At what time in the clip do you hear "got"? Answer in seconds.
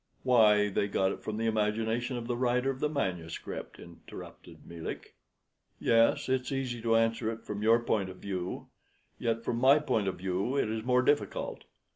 0.87-1.11